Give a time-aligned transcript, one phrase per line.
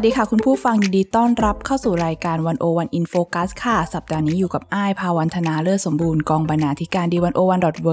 [0.00, 7.88] สวัสดีค่ะ คุณผู้ฟังยินดีต้อนรับเข้าสู่รายการ101 In Focus ค่ะ สัปดาห์นี้อยู่กับอ้ายภาวรรณ ธนาเลิศสมบูรณ์กองบรรณาธิการ The101.world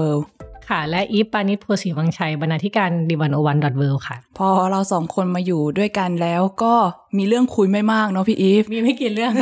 [0.68, 6.74] ค่ะ และอีฟปาณิส โพธิ์ศรีวังชัยบรรณาธิการ The101.world ค่ะ พอเราสองคนมาอยู่ด้วยกันแล้วก็
[7.16, 9.32] มีเรื่องคุยไม่มากเนาะพี่อีฟมีไม่กี่เรื่อง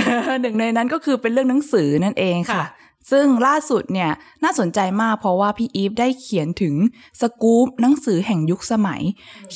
[0.42, 2.66] หนึ่งในนั้นก็คือเป็นเรื่องหนังสือนั่นเองค่ะค่ะ
[3.10, 4.10] ซึ่งล่าสุดเนี่ย
[4.44, 6.74] น่าสนใจมากเพราะว่าพี่อีฟได้เขียนถึง
[7.20, 9.02] สกู๊ปหนังสือแห่งยุคสมัย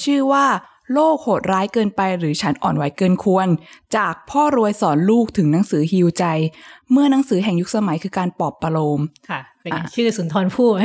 [0.02, 0.47] ชื่อว่า
[0.92, 3.48] โลกโหดร้ายเกินไปหรือฉันอ่อนไหวเกินควร
[3.96, 6.24] จากพ่อรวยสอนลูกถึงหนังสือฮิวใจ
[6.92, 10.82] เมื่อหนังสือแห่งยุคสมัยคือการปลอบประโลมค่ะเป็นไงอะชื่อสุนทรภู่ไหม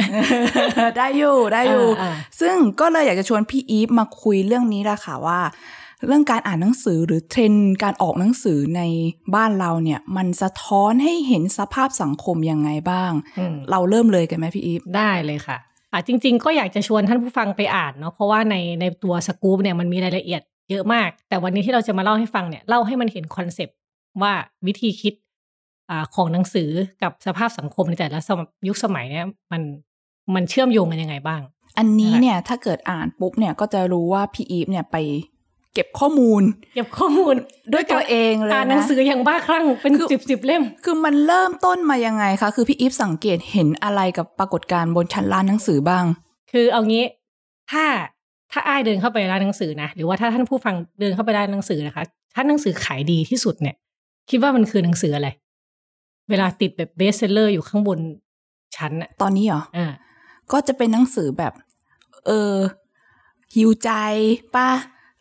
[0.97, 5.41] ได้อยู่ได้อยู่อ่าอ่าซึ่งก็เลยอยากจะชวนพี่อีฟมาคุยเรื่องนี้ละค่ะว่า
[6.07, 8.81] เรื่องการอ่านหนังสือหรือเทรนด์การออกหนังสือใน
[9.35, 15.57] บ้านเราเนี่ย มันสะท้อนให้เห็นสภาพสังคมยังไงบ้างอืมเราเริ่มเลยกันไหมพี่อีฟได้เลยค่ะ
[15.93, 20.41] อะจริง ๆ ก็อยากจะชวนท่านผู้ฟังไปอ่านเนาะเพราะว่าในในตัวสกู๊ปเนี่ยมันมีรายละเอียด
[20.71, 23.77] เยอะมาก แต่วันนี้ที่เราจะมาเล่าให้ฟังเนี่ยเล่าให้มันเห็น concept
[24.21, 24.33] ว่า
[24.67, 25.13] วิธีคิด
[25.89, 26.69] อ่าของหนังสือ
[27.03, 29.61] กับสภาพสังคมในแต่ละสมยุคสมัยเนี่ยมัน
[30.35, 31.41] มันเชื่อมโยงกันยังไงบ้าง
[31.77, 34.95] อันนี้ค่ะเนี่ยถ้าเกิดอ่านปุ๊บเนี่ยก็จะรู้ว่าพี่อีฟเนี่ยไป
[35.73, 36.43] เก็บข้อมูล
[36.75, 37.35] เก็บข้อมูล
[37.73, 46.03] ด้วยตัวเองเลยอ่านนะหนังสืออย่างบ้าคลั่งเป็นคือสิบสิบเล่ม คือมันเริ่มต้นมายังไงคะ คือพี่อีฟสังเกตเห็นอะไรกับปรากฏการณ์บนชั้นร้านหนังสือบ้าง
[46.51, 47.05] คือเอางี้
[47.71, 47.85] ถ้า
[48.51, 52.03] ถ้าอ้ายเดินเข้าไปร้านหนังสือนะ หรือว่าถ้าท่านผู้ฟังเดินเข้าไปร้านหนังสือนะคะ
[52.35, 53.75] ถ้าหนังสือขายดีที่สุดเนี่ย
[54.29, 55.29] คิดว่ามันคือหนังสืออะไร
[56.29, 57.99] เวลาติดแบบ bestseller อยู่ข้างบน
[58.75, 59.85] ชั้นอะตอนนี้เหรออ่า
[60.51, 61.53] ก็จะเป็นหนังสือแบบ
[62.25, 62.55] เออ
[63.55, 63.89] หิวใจ
[64.55, 64.69] ป่ะ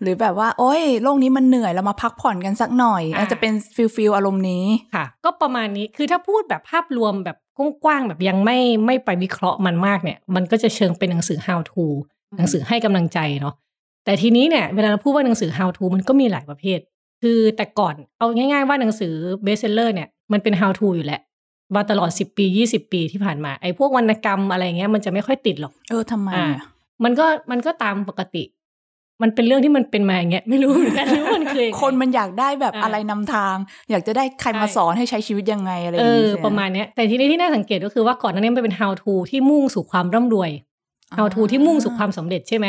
[0.02, 4.64] หรือแบบว่า โอ้ยโลกนี้มันเหนื่อยเรามาพักผ่อนกันสักหน่อย อาจจะเป็น feel feel อารมณ์นี้
[4.94, 7.36] ค่ะ ก็ประมาณนี้คือถ้าพูดแบบภาพรวมแบบ
[7.84, 11.84] กว้างๆแบบยังไม่ไม่ไปวิเคราะห์มันมากเนี่ย มันก็จะเชิงเป็นหนังสือ how to
[12.38, 13.54] หนังสือให้กำลังใจเนาะ
[14.04, 16.78] แต่ทีนี้เนี่ยเวลาเราพูดว่าหนังสือ how to มันก็มีหลายประเภท
[17.22, 19.14] คือแต่ก่อนเอาง่ายๆว่าหนังสือ
[19.44, 21.20] bestseller เนี่ยมันเป็น how to อยู่แหละ
[21.74, 26.66] ว่าตลอด 10 ปี 20 ปีที่ผ่านมาไอ้พวกวรรณกรรมอะไรเงี้ยมันจะไม่ค่อยติดหรอก เออทำไมอ่าอะ
[27.04, 28.44] มันก็มันก็ตามปกติ
[29.22, 33.56] มันเป็นเรื่องที่มันเป็นมาอย่างเงี้ยไม่รู้เหมือนกันว่ามันคือยังไงคนมันอยากได้แบบอ่าอะไรนำทาง
[33.90, 40.50] อยากจะได้ใครมาใช่สอนให้ใช้ชีวิตยังไงอะไรอเอย่างงี้อใช่ไหประมาณเนี้ยแต่ทีนี้ที่น่าสังเกตก็คือว่าก่อนหน้านี้มันเป็น how to ที่มุ่งสู่ความร่ำรวย
[41.16, 42.66] how to ที่มุ่งสู่ความสำเร็จใช่ไหม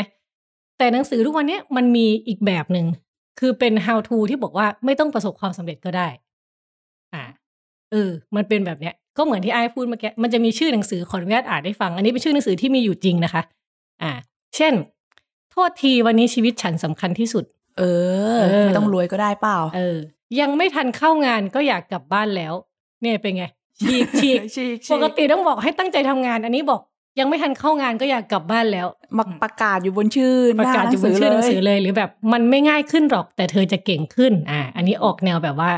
[0.77, 2.85] แต่หนังสือทุกวันเนี้ยมันมีอีกแบบหนึ่ง
[3.39, 6.07] คือเป็น how to ที่บอกว่าไม่ต้องประสบความสำเร็จก็ได้
[7.13, 7.23] อ่า
[7.91, 13.41] เออ มันเป็นแบบเนี้ย ก็เหมือนที่ไอ้ายพูดเมื่อกี้มันจะมีชื่อหนังสือขออนุญาตอ่านให้ฟัง อันนี้เป็นชื่อหนังสือที่มีอยู่จริงนะคะ
[14.03, 14.11] อ่า
[14.55, 14.73] เช่น
[15.53, 17.43] โทษทีวันนี้ชีวิตฉันสำคัญที่สุด
[17.77, 17.83] เอ
[18.37, 19.97] อเออ ไม่ต้องรวยก็ได้เปล่า เออ
[20.39, 22.53] ยังไม่ทันเข้างานก็อยากกลับบ้านแล้ว
[23.01, 23.45] เนี่ยเป็นไง
[23.81, 26.81] ฉีกฉีกฉีกปกติต้องบอกให้ตั้งใจทำงาน อันนี้บอก
[27.19, 28.87] ยังไม่ทันเข้างานก็อยากกลับบ้านแล้ว
[29.17, 35.71] มาประกาศอยู่บนชื่อประกาศอยู่บนชื่อหนังสือเลยเลยหรือแบบมันไม่ง่ายขึ้นหรอก แต่เธอจะเก่งขึ้น อ่า อันนี้ออกแนวแบบว่า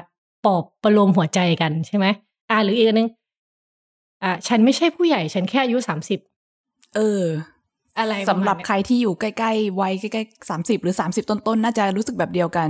[0.46, 2.06] ปลอบประโลมหัวใจกันใช่ไหม
[2.52, 3.10] อ่า หรืออีกอันนึง
[4.24, 6.20] อ่า ฉันไม่ใช่ผู้ใหญ่ ฉันแค่อายุสามสิบ
[6.96, 7.24] เออ
[7.98, 12.70] อะไรสำหรับปะมาณเนี้ยใครที่อยู่ใกล้ๆวัยใกล้ๆสามสิบหรือสามสิบต้นๆน่าจะรู้สึกแบบเดียวกัน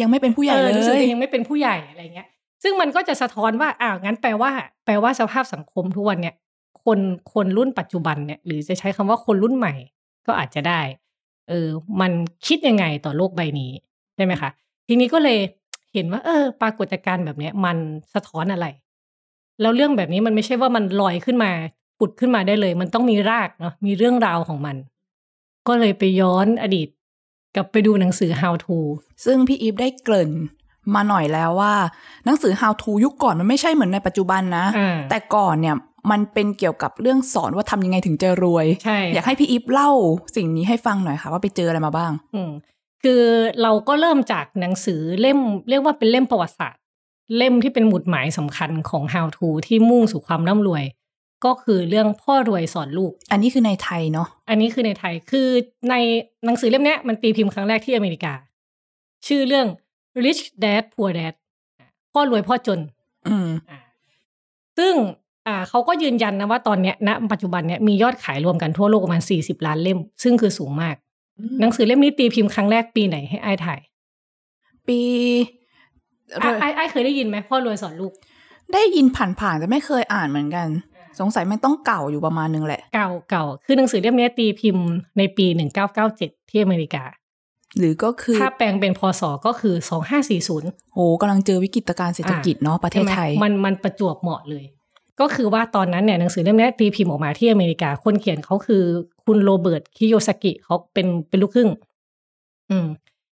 [0.00, 2.28] ยังไม่เป็นผู้ใหญ่อเลอรู้สึกยตัวเองยังไม่เป็นผู้ใหญ่อะไรเงี้ย
[2.62, 4.50] ซึ่งมันก็จะสะท้อนว่าอ้าวงั้นแปลว่า
[4.84, 6.34] แปลว่าสภาพสังคมทุกวันเนี่ย
[6.84, 6.98] คน
[7.32, 9.74] คนรุ่นปัจจุบันเนี่ย หรือจะใช้คำว่าคนรุ่นใหม่
[10.26, 10.80] ก็อาจจะได้
[11.48, 11.68] เออ
[12.00, 12.12] มัน
[12.46, 13.70] คิดยังไงต่อโลกใบนี้
[14.16, 14.50] ใช่ไหมคะ
[14.86, 15.38] ทีนี้ก็เลย
[15.94, 17.76] เห็นว่า เออ ปรากฏการณ์แบบเนี้ย มัน
[18.14, 18.66] สะท้อนอะไร
[19.60, 21.50] แล้วเรื่องแบบนี้มันไม่ใช่ว่ามันลอยขึ้นมา
[21.81, 24.76] ผุ ดขึ้นมาได้เลย มันต้องมีรากเนาะมีเรื่องราวของมัน
[25.68, 26.88] ก็เลยไปย้อนอดีต
[27.54, 28.78] กลับไปดูหนังสือ how to
[29.24, 30.32] ซึ่งพี่อีฟได้เกริ่น
[30.94, 31.74] มาหน่อยแล้วว่า
[32.24, 35.76] หนังสือ How to ยุคก่อนมันไม่ใช่เหมือนในปัจจุบันนะอ่าแต่ก่อนเนี่ย
[36.10, 39.90] มันเป็นเกี่ยวกับเรื่องสอนว่าทำยังไงถึงจะรวยใช่อยากให้พี่อีฟเล่า
[40.36, 42.50] สิ่งนี้ให้ฟังหน่อยค่ะ ว่าไปเจออะไรมาบ้าง อืม
[43.02, 43.22] คือ
[43.62, 45.38] เราก็เริ่มจากหนังสือเล่ม
[45.68, 46.80] เรียกว่าเป็นเล่มประวัติศาสตร์
[47.36, 50.84] เล่มที่เป็นหมุดหมายสำคัญของ how to ที่มุ่งสู่ความร่ำรวย
[51.44, 55.48] ก็คือเรื่องพ่อรวยสอนลูก อันนี้คือในไทยเนาะอันนี้คือในไทยคือ
[55.90, 55.94] ใน
[56.44, 58.32] หนังสือเล่มเนี้ยมันตีพิมพ์ครั้งแรกที่อเมริกา
[59.26, 59.66] ชื่อเรื่อง
[60.24, 61.34] rich dad poor dad
[62.12, 62.80] พ่อรวยพ่อจน
[63.28, 63.78] อืมอ่า
[64.78, 64.94] ซึ่ง
[65.46, 70.96] อ่าเขาก็ยืนยันนะว่าตอนเนี้ยณปัจจุบันเนี้ยมียอดขายรวมกันทั่วโลกประมาณ40ล้านเล่ม ซึ่งคือสูงมาก
[71.60, 73.80] หนังสือเล่มนี้ตีพิมพ์ครั้งแรกปีไหนให้อ้ายถ่าย
[74.86, 74.98] ปี
[76.40, 78.12] ไอ้ไอ้ไอ้เคยได้ยินไหมพ่อรวยสอนลูก
[78.74, 80.68] ได้ยินผ่านๆแต่ไม่เคยอ่านเหมือนกัน
[81.20, 84.86] สงสัยมันต้องเก่าอยู่ประมาณนึงแหละ เก่าเก่าคือหนังสือเล่มนี้ตีพิมพ์
[85.18, 85.46] ในปี
[85.98, 87.04] 1997 ที่อเมริกา
[87.78, 89.74] หรือก็คือ ถ้าแปลงเป็นพศก็คือ
[90.30, 94.64] 2540 โอ้กำลังเจอวิกฤตการณ์เศรษฐกิจเนาะประเทศไทยใช่หมมันมันประจวบเหมาะเลย
[95.20, 98.82] ก็คือว่าตอนนั้นเนี่ยหนังสือเล่มนี้ตีพิมพ์ออกมาที่อเมริกา คนเขียนเขาคือ
[99.24, 101.70] คุณโรเบิร์ตคิโยสกิเขาเป็นเป็นลูกครึ่ง
[102.70, 102.86] อืม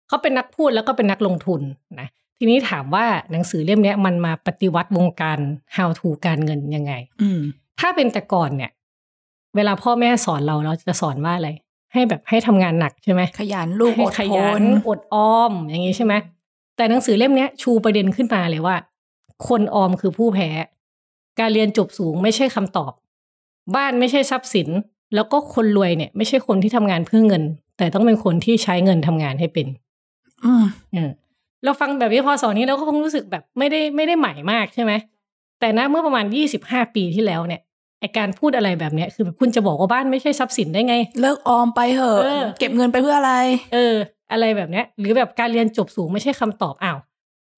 [0.08, 1.62] เขาเป็นนักพูดแล้วก็เป็นนักลงทุน
[2.00, 2.08] นะ
[2.38, 5.40] ทีนี้ถามว่าหนังสือเล่มนี้มันมาปฏิวัติวงการ
[5.76, 7.42] how to การเงินยังไงอืม
[7.80, 8.72] ถ้าเป็นแต่ก่อนเนี่ย
[9.56, 11.50] เวลาพ่อแม่สอนเราเราจะสอนว่าอะไร
[11.94, 16.14] ให้แบบให้ทำงานหนักใช่ไหมขยันลูกให้อดขทยันนอดออมอย่างนี้ใช่ไหม
[16.78, 18.76] แต่หนังสือเล่มเนี้ยชูประเด็นขึ้นมาเลยว่า
[19.48, 20.50] คนออมคือผู้แพ้
[21.40, 22.92] การเรียนจบสูงไม่ใช่คำตอบ
[23.76, 24.70] บ้านไม่ใช่ทรัพย์สิน
[25.16, 27.44] แล้วก็คนรวยเนี่ย ไม่ใช่คนที่ทำงานเพื่อเงิน
[27.78, 29.68] แต่ต้องเป็นคนที่ใช้เงินทำงานให้เป็น
[30.46, 31.12] อืมเออ
[31.64, 34.92] เราฟังแบบนี้พอสอนนี้เราก็คงรู้สึกแบบไม่ได้ไม่ได้ใหม่มากใช่ไหม
[35.60, 37.62] แต่นะเมื่อประมาณยี่สิบห้าปีที่แล้วเนี่ย
[38.00, 43.34] ไอการพูดอะไรแบบเนี้ยคือคุณจะบอกว่าบ้านไม่ใช่ทรัพย์สินได้ไง เลิกออมไปเหอะเออ เก็บเงินไปเพื่ออะไร
[43.74, 43.96] เออ
[44.32, 46.98] อะไรแบบเนี้ย หรือแบบการเรียนจบสูงไม่ใช่คำตอบอ้าว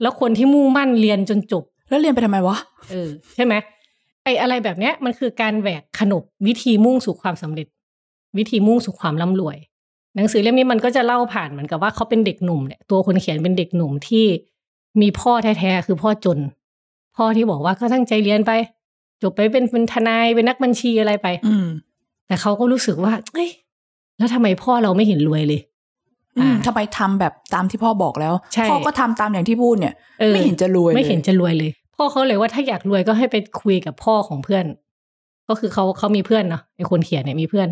[0.02, 2.58] แล้วคนที่มุ่งมั่นเรียนจนจบ แล้วเรียนไปทำไมวะ
[2.90, 3.54] เออ ใช่ไหม
[4.24, 7.68] ไออะไรแบบเนี้ยมันคือการแหวกขนบวิธีมุ่งสู่ความสำเร็จ
[8.38, 9.58] วิธีมุ่งสู่ความร่ำรวย
[10.16, 14.26] หนังสือเล่มนี้มันก็จะเล่าผ่านเหมือนกับว่าเขาเป็นเด็กหนุ่มเนี่ยตัวคนเขียนเป็นเด็กหนุ่มที่
[15.02, 16.40] มีพ่อแท้ๆคือพ่อจน
[17.18, 18.52] พ่อที่บอกว่าก็ตั้งใจเรียนไป
[19.22, 21.68] จบไปเป็นเป็นทนายเป็นนักบัญชีอะไรไป อืม
[22.28, 23.50] แต่เขาก็รู้สึกว่า เอ้ย
[24.18, 25.62] แล้วทำไมพ่อเราไม่เห็นรวยเลย
[26.38, 34.66] อืมอ่าทำไมทำแบบตามที่พ่อบอกแล้วใช่พ่อก็ทำตามอย่างที่พูดเนี่ยออไม่เห็นจะรวยไม่เห็นลยจะรวยเลย พ่อเขาเลยว่าถ้าอยากรวยก็ให้ไปคุยกับพ่อของเพื่อน
[35.50, 37.68] ก็คือเขาเขามีเพื่อนเนาะไอคนเขียนเนี่ยมีเพื่อน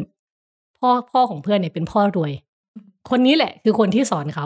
[0.80, 2.32] พ่อพ่อของเพื่อนเนี่ยเป็นพ่อรวย
[3.10, 4.46] คนนี้แหละ คือคนที่สอนเขา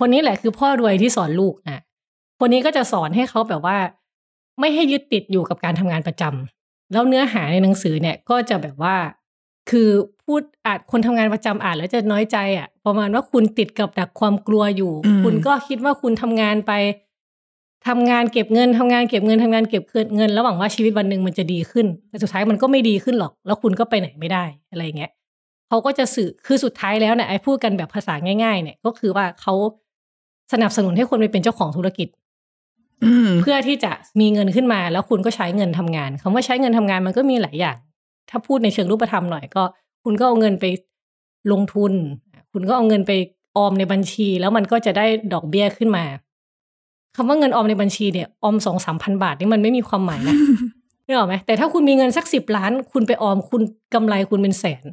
[0.00, 1.80] คนนี้แหละคือพ่อรวยที่สอนลูกอะ
[2.40, 3.76] คนนี้ก็จะสอนให้เขาแบบว่า
[4.60, 8.96] ไม่ให้ยึดติดอยู่กับการทำงานประจำแล้วเนื้อหาในหนังสือเนี่ยก็จะแบบว่า
[9.70, 9.88] คือ
[10.24, 16.72] พูดอาจคนทำงานประจำอ่านแล้วจะน้อยใจอะ ประมาณว่าคุณติดกับดักความกลัวอยู่อืมคุณก็คิดว่าคุณทำงานไป
[17.88, 19.82] ทำงานเก็บเงินทำงานเก็บเงินทำงานเก็บ
[20.16, 25.10] เงินแล้วหวังว่าชีวิตวันหนึ่งมันจะดีขึ้น แต่สุดท้ายมันก็ไม่ดีขึ้นหรอก แล้วคุณก็ไปไหนไม่ได้อะไรเงี้ย
[25.68, 28.14] เขาก็จะสื่อคือสุดท้ายแล้วเนี่ยไอ้พูดกันแบบภาษา
[28.44, 29.54] ง่าย ๆ เนี่ยก็คือว่าเขา
[30.52, 32.21] สนับสนุนให้คนไปเป็นเจ้าของธุรกิจอืม
[33.42, 37.76] เพื่อที่จะมีเงินขึ้นมา แล้วคุณก็ใช้เงินทำงานคำว่าใช้เงินทำงานมันก็มีหลายอย่าง
[38.30, 39.62] ถ้าพูดในเชิงรูปธรรมหน่อยก็
[40.04, 40.64] คุณก็เอาเงินไป
[41.52, 41.92] ลงทุน
[42.52, 43.12] คุณก็เอาเงินไป
[43.56, 46.04] ออมในบัญชี แล้วมันก็จะได้ดอกเบี้ยขึ้นมา
[47.16, 50.36] คำว่าเงินออมในบัญชีเนี่ยออมสองสามพันบาทนี่มันไม่มีความหมายนะ
[51.06, 53.62] นึกออกไหมแต่ถ้าคุณมีเงินสักสิบล้าน คุณไปออมคุณ
[53.94, 54.84] กำไรคุณเป็นแสน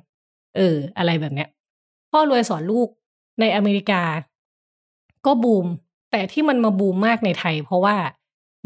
[0.55, 1.49] เออ อะไรแบบเนี้ย
[2.11, 2.87] พ่อรวยสอนลูก
[3.39, 4.01] ในอเมริกา
[5.25, 5.67] ก็บูม
[6.11, 7.95] แต่ที่มันมาบูมมากในไทย เพราะว่า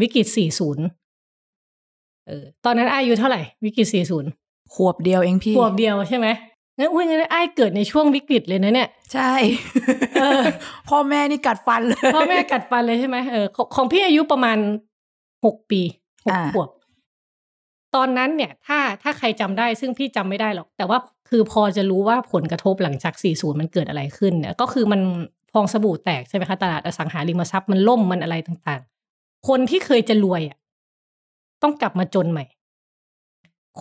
[0.02, 3.88] วิกฤต 40 เออ ตอนนั้นอายุเท่าไหร่ วิกฤต
[4.30, 6.28] 40 ขวบเดียวเองพี่ ขวบเดียวใช่ไหม
[6.78, 9.32] งั้นอุ้ยงั้นไอ้ายเกิดในช่วงวิกฤตเลยนะเนี่ย ใช่
[10.22, 10.42] เออ
[10.90, 14.58] พ่อแม่นี่กัดฟันเลย พ่อแม่กัดฟันเลยใช่ไหมเออของของพี่อายุประมาณ
[15.46, 15.82] หกปี
[16.26, 16.70] หกอ่าขวบ
[17.96, 20.98] ตอนนั้นเนี่ย ถ้าถ้าใครจำได้ซึ่งพี่จำไม่ได้หรอก แต่ว่า
[21.30, 25.02] คือพอจะรู้ว่าผลกระทบหลังจาก 40 มันเกิดอะไรขึ้นเนี่ยก็คือมัน
[25.54, 30.58] ฟองสบู่แตกใช่ไหมคะตลาดอสังหาริมทรัพย์มันล่มมันอะไรต่างๆ คนที่เคยจะรวยอะ
[31.62, 32.46] ต้องกลับมาจนใหม่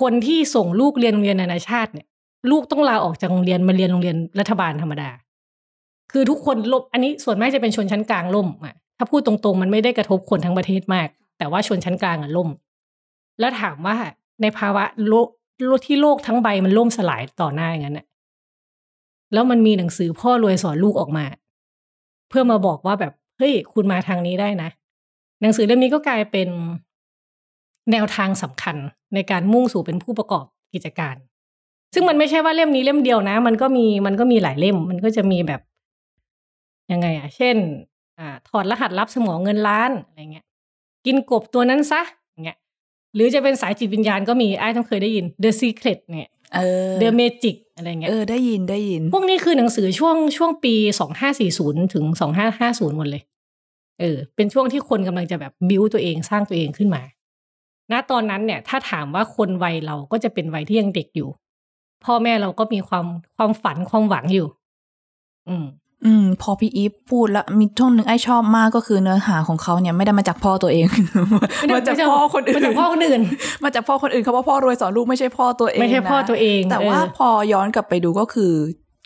[0.01, 2.07] คนที่ส่งลูกเรียนโรงเรียนนานาชาติเนี่ย
[2.51, 5.11] ลูกต้องลาออกจากโรงเรียนมาเรียนโรงเรียนรัฐบาลธรรมดา
[6.13, 12.49] คือทุกคนล่มอันนี้ส่วนมากจะเป็นชนชั้นกลางล่มอะถ้าพูดตรงๆ มันไม่ได้กระทบคนทั้งประเทศมาก แต่ว่าชนชั้นกลางอะล่ม
[13.41, 13.97] แล้วถามว่า
[14.43, 15.29] ในภาวะโลก
[15.87, 18.07] ที่โลกทั้งใบมันล่มสลายต่อหน้าอย่างนั้นน่ะ
[19.33, 21.25] แล้วมันมีหนังสือพ่อรวยสอนลูกออกมา
[22.33, 24.69] เพื่อมาบอกว่าแบบเฮ้ยคุณมาทางนี้ได้นะ
[25.41, 26.49] หนังสือเล่มนี้ก็กลายเป็น
[27.93, 28.77] แนวทางสำคัญ
[29.15, 31.17] ในการมุ่งสู่เป็นผู้ประกอบกิจการ
[31.95, 35.61] ซึ่งมันไม่ใช่ว่าเล่มนี้เล่มเดียวนะ มันก็มีมันก็มีหลายเล่ม มันก็จะมีแบบ
[36.93, 37.57] ยังไงอะ เช่น
[38.19, 40.47] อ่า ถอดรหัสลับสมองเงินล้านอะไรเงี้ย
[41.07, 42.59] กินกบตัวนั้นซะอย่างเงี้ย
[43.15, 46.59] หรือจะเป็นสายจิตวิญญาณก็มีไอ้ต้องเคยได้ยิน The Secret เนี่ย เอ
[46.89, 53.23] อ The Magic อะไรเงี้ยเออได้ยินได้ยิน พวกนี้คือหนังสือช่วงช่วงปีสองห้าสี่ศูนย์ถึงสองห้าห้าศูนย์หมดเลย
[54.01, 57.03] เออ เป็นช่วงที่คนกำลังจะแบบบิวตัวเองสร้างตัวเองขึ้นมา
[57.93, 61.29] ณตอนนั้นเนี่ย ถ้าถามว่าคนวัยเราก็จะเป็นวัยที่ยังเด็กอยู่
[62.05, 64.49] พ่อแม่เราก็มีความความฝันความหวังอยู่
[65.49, 65.65] อืม
[66.07, 70.87] อืม พอพี่อีฟพูดแล้วมีช่วงหนึ่งไอ้ชอบมากก็คือเนื้อหาของเขาเนี่ยไม่ได้มาจากพ่อตัวเอง
[71.75, 73.21] มาจากพ่อคนอื่นมาจากพ่อคนอื่น
[73.65, 78.53] มาจากพ่อคนอื่นเขาว่าพ่อรวยสอนลูกไม่ใช่พ่อตัวเองไม่ใช่พ่อนะตัวเอง แต่ว่าเออพอย้อนกลับไปดูก็คือ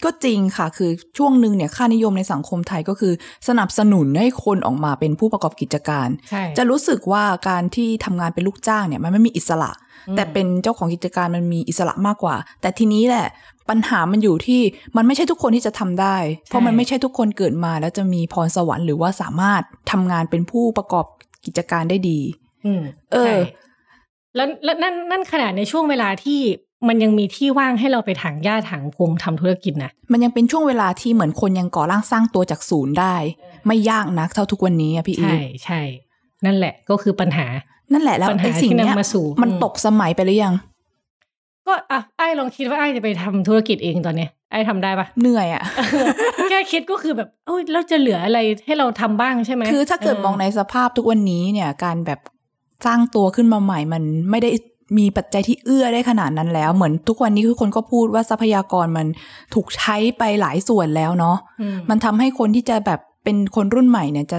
[0.05, 3.13] ก็จริงค่ะ คือช่วงหนึ่งเนี่ยค่านิยมในสังคมไทยก็คือ
[3.49, 9.71] สนับสนุนให้คนออกมาเป็นผู้ประกอบกิจการใช่จะรู้สึกว่าการที่ทำงานเป็นลูกจ้างเนี่ยมันไม่มีอิสระ
[10.09, 13.27] อืมแต่เป็นเจ้าของกิจการมันมีอิสระมากกว่า แต่ทีนี้แหละ
[13.69, 14.61] ปัญหามันอยู่ที่
[14.97, 16.17] มันไม่ใช่ทุกคนที่จะทำได้
[16.49, 21.07] เพราะมันไม่ใช่ทุกคนเกิดมา แล้วจะมีพรสวรรค์หรือว่าสามารถทำงานเป็นผู้ประกอบ
[21.45, 22.21] กิจการได้ดี
[22.67, 22.83] อืม
[23.13, 23.37] เออใช่
[24.37, 26.41] แล้วแล้วนั่นนั่นขนาดในช่วงเวลาที่
[26.89, 33.17] มันยังมีที่ว่างให้เราไปถางหญ้าถางพงทำธุรกิจนะมันยังเป็นช่วงเวลาที่เหมือนคนยังก่อร่างสร้างตัวจากศูนย์ได้
[33.67, 35.81] ไม่ยากนักเท่าทุกวันนี้อะพี่อีใช่ฟใช่
[36.45, 37.47] นั่นแหละก็คือปัญหา
[37.93, 40.55] นั่นแหละแล้วปัญหาไอ้สิ่งเนี้ยที่นำมาสู่มันอืมตกสมัยไปหรือยัง
[41.67, 45.63] ก็อะไอ้ลองคิดว่าไอ้จะไปทำธุรกิจเองตอนเนี้ยไอ้ทำได้ปะเหนื่อยอะ
[46.51, 52.21] แค่คิดก็คือแบบเอ้ยเราจะเหลืออะไรให้เราทำบ้างใช่ไหมคือถ้าเกิดมองในสภาพทุกวันนี้เนี่ย การแบบ
[52.87, 54.51] สร้างตัวขึ้นมาใหม่มันไม่ได้
[54.99, 59.07] มีปัจจัยที่เอื้อได้ขนาดนั้นแล้ว เหมือนทุกวันนี้ทุกคนก็พูดว่าทรัพยากรมัน
[59.55, 64.39] ถูกใช้ไปหลายส่วนแล้วเนาะอืมมันทำให้คนที่จะแบบเป็นคนรุ่นใหม่เนี่ย จะ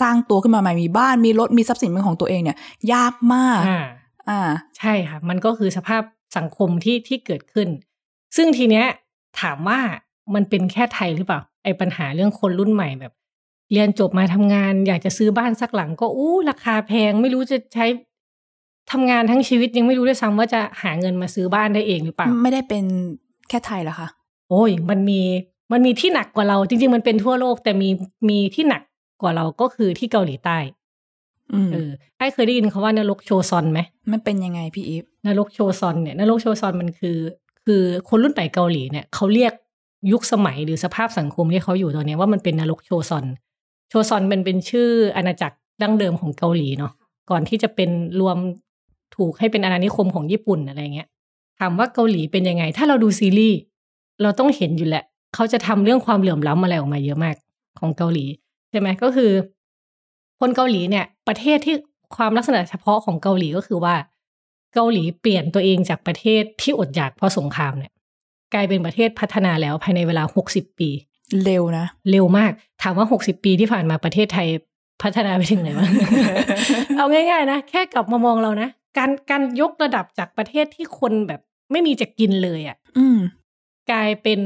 [0.00, 2.56] สร้างตัวขึ้นมาใหม่มีบ้านมีรถมีทรัพย์สินเป็นของตัวเองเนี่ย
[2.92, 3.84] ยากมากอ่า
[4.28, 4.40] อ่า
[4.78, 6.02] ใช่ค่ะ มันก็คือสภาพ
[6.36, 7.68] สังคมที่ที่เกิดขึ้น
[8.36, 8.86] ซึ่งทีเนี้ย
[9.40, 9.80] ถามว่า
[10.34, 13.12] มันเป็นแค่ไทยหรือเปล่า ไอ้ปัญหาเรื่องคนรุ่นใหม่แบบ
[13.72, 17.86] เรียนจบมาทำงาน อยากจะซื้อบ้านสักหลัง ก็อู้ราคาแพงไม่รู้จะใช้
[18.92, 22.84] ทำงานทั้งชีวิตยังไม่รู้ด้วยซ้ำว่าจะหาเงินมาซื้อบ้านได้เองหรือเปล่า ไม่ได้เป็น
[23.48, 24.08] แค่ไทยเหรอคะ
[24.50, 25.20] โอ้ย มันมี
[25.72, 27.88] มันมีที่หนักกว่าเราจริง ๆ มันเป็นทั่วโลกแต่มี
[28.28, 28.82] มีที่หนัก
[29.22, 30.83] กว่าเราก็คือที่เกาหลีใต้อืม
[31.72, 33.80] เออไอ้เคยได้ยินคำว่านรกโชซอนไหม
[34.12, 37.18] มันเป็นยังไงพี่อีฟนรกโชซอนเนี่ยนรกโชซอนมันคือ
[37.64, 39.52] คือคนรุ่นใหม่เกาหลีเนี่ยเขาเรียก
[40.12, 43.24] ยุคสมัยหรือสภาพสังคมที่เขาอยู่ตอนเนี้ยว่ามันเป็นนรกโชซอน
[43.90, 46.92] โชซอนมันเป็นชื่ออาณาจักรดั้งเดิมของเกาหลีเนาะ
[47.30, 48.36] ก่อนที่จะเป็นรวม
[49.16, 51.08] ถูกให้เป็นอาณานิคมของญี่ปุ่นอะไรเงี้ย
[51.60, 53.58] ถามว่าเกาหลีเป็นยังไง ถ้าเราดูซีรีส์
[54.22, 57.34] เราต้องเห็นอยู่แหละ เขาจะทำเรื่องความเหลื่อมล้ำอะไรออกมาเยอะมาก
[57.78, 58.24] ของเกาหลี
[58.70, 59.30] ใช่ไหมก็คือ
[60.40, 61.76] คนเกาหลีเนี่ย ประเทศที่
[62.16, 63.94] ความลักษณะเฉพาะของเกาหลีก็คือว่า
[64.74, 67.92] เกาหลีเปลี่ยนตัวเองจากประเทศที่อดอยากเพราะสงครามเนี่ย
[68.54, 70.90] กลายเป็นประเทศพัฒนาแล้วภายในเวลาหกสิบปี
[71.44, 74.48] เร็วนะ เร็วมาก ถามว่าหกสิบปีที่ผ่านมาประเทศไทย
[75.02, 75.90] พัฒนาไปถึงไหนบ้าง
[76.96, 81.40] เอาง่าย ๆ นะ แค่กลับมามองเรานะ การการยกระดับจากประเทศที่คนแบบ
[81.72, 83.18] ไม่มีจะกินเลยอะ่ะ อืม
[83.90, 84.40] กลายเป็น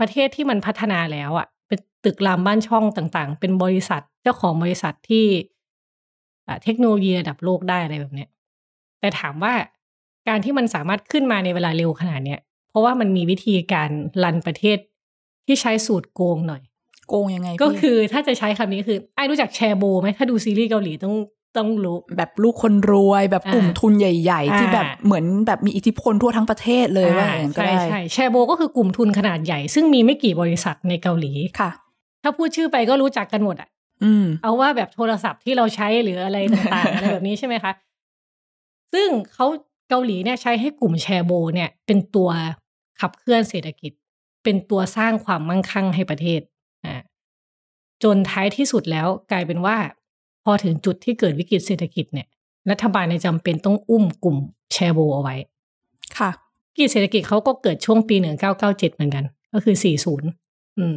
[0.00, 5.26] ประเทศที่มันพัฒนาแล้วอะ่ะ เป็นตึกรามบ้านช่องต่างๆ เป็นบริษัทเจ้าของบริษัทที่
[6.48, 8.28] อ่าเทคโนโลยีระดับโลกได้อะไรแบบเนี้ย
[9.00, 9.54] แต่ถามว่า
[10.28, 12.40] การที่มันสามารถขึ้นมาในเวลาเร็วขนาดเนี้ย
[12.70, 13.90] เพราะว่ามันมีวิธีการ
[14.24, 14.78] รันประเทศ
[15.46, 16.62] ที่ใช้สูตรโกงหน่อย
[17.08, 21.14] โกงยังไง ก็พี่คือถ้าจะใช้คำนี้คือไอ้รู้จักแชร์โบไหมถ้าดูซีรีส์เกาหลีต้อง
[21.56, 31.70] ต้องรู้แบบลูกคนรวยแบบกลุ่มอ่าทุนใหญ่ ๆ ที่อ่าแบบเหมือนแบบมีอิทธิพลทั่วทั้งประเทศเลยว่าอย่างนั้นก็ใช่ได้ใช่แชร์โบก็คือกลุ่มทุนขนาดใหญ่ ซึ่งมีไม่กี่บริษัทในเกาหลีค่ะ
[32.22, 33.75] ถ้าพูดชื่อไปก็รู้จักกันหมดอะอืม
[34.42, 37.72] เอาว่าแบบโทรศัพท์ที่เราใช้หรืออะไรต่างๆอะไรแบบนี้ใช่ไหมคะ
[38.92, 39.46] ซึ่งเขา
[39.88, 42.30] เกาหลีเนี่ยใช้ให้กลุ่มแชร์โบเนี่ย เป็นตัว
[43.00, 43.92] ขับเคลื่อนเศรษฐกิจ
[44.44, 46.40] เป็นตัวสร้างความมั่งคั่งให้ประเทศ
[46.84, 46.94] อ่า
[48.02, 49.76] จนท้ายที่สุดแล้วกลายเป็นว่า
[50.44, 52.26] พอถึงจุดที่เกิดวิกฤตเศรษฐกิจเนี่ย
[52.70, 54.36] รัฐบาลในยจำเป็นต้องอุ้มกลุ่ม
[54.72, 55.34] แชร์โบเอาไว้
[56.18, 56.30] ค่ะ
[56.70, 60.28] วิกฤตเศรษฐกิจเขาก็เกิดช่วงปีหนึ่งเก้าเก้าเจ็ดเหมือนกัน ก็คือสี่ศูนย์
[60.78, 60.94] อืม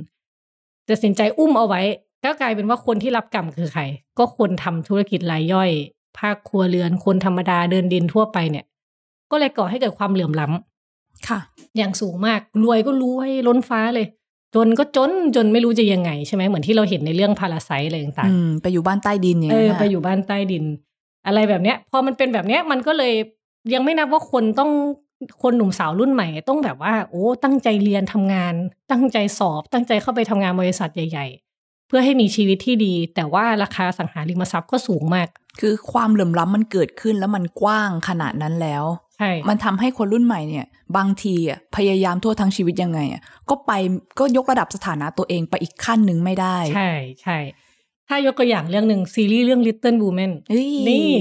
[0.89, 1.81] ตัดสินใจอุ้มเอาไว้
[2.25, 3.83] ก็กลายเป็นว่าคนที่รับกรรมคือใคร
[4.17, 5.69] ก็คนทำธุรกิจรายย่อย
[6.19, 8.65] ภาคครัวเรือนคนธรรมดาเดินดินทั่วไปเนี่ย
[9.31, 11.39] ก็เลยก่อให้เกิดความเหลื่อมล้ำค่ะ
[11.77, 14.07] อย่างสูงมากรวยก็รวยล้นฟ้าเลย
[14.55, 20.63] จนก็จนจนไม่รู้จะยังไงใช่ไหมเหมือนที่เราเห็นในเรื่องพาราไซอะไรต่างอืมไปอยู่บ้านใต้ดินอย่างเอนั้อนน่ะไปอยู่บ้านใต้ดิน
[21.25, 23.13] อะไรแบบเนี้ย พอมันเป็นแบบเนี้ยมันก็เลย
[23.73, 24.71] ยังไม่นับว่าคนต้อง
[25.43, 28.53] คนหนุ่มสาวรุ่นใหม่ ต้องแบบว่า โอ้ตั้งใจเรียนทำงาน
[28.91, 31.48] ตั้งใจสอบ ตั้งใจเข้าไปทำงานบริษัทใหญ่ ๆ
[31.89, 35.27] เพื่อให้มีชีวิตที่ดี แต่ว่าราคาสังหาริมทรัพย์ก็สูงมาก
[35.59, 38.83] คือความเหลื่อมล้ำมันเกิดขึ้นแล้วมันกว้างขนาดนั้นแล้ว
[39.17, 40.65] ใช่มันทำให้คนรุ่นใหม่เนี่ย
[40.97, 43.71] บางทีอะพยายามทั่วทั้งชีวิตยังไงอะก็ไป
[44.19, 46.91] ก็ยกระดับสถานะตัวเองไปอีกขั้นหนึ่งไม่ได้ ใช่
[47.21, 47.37] ใช่
[48.07, 51.11] ถ้ายกตัวอย่างเรื่องหนึ่งซีรีส์เรื่อง Little Women เฮ้ยนี่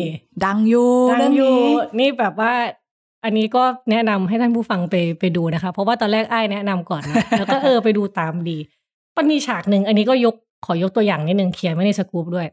[0.44, 2.52] ดังอยู่ดัเรื่องงอยู่นี้นี่แบบว่า
[3.24, 8.58] อันนี้ก็แนะนำให้ท่านผู้ฟังไปไปดูนะคะ เพราะว่าตอนแรกไอ้ายแนะนำก่อนนะแล้วก็เออไปดูตามดี
[9.16, 10.34] มันมีฉากหนึ่งอันนี้ก็ยก
[10.64, 12.46] ขอยกตัวอย่างนิดนึงเขียนไว้ในสกู๊ปด้วย